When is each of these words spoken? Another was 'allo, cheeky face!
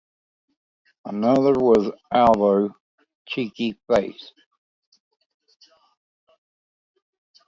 Another 1.05 1.51
was 1.51 1.91
'allo, 2.11 2.75
cheeky 3.27 3.77
face! 3.85 4.31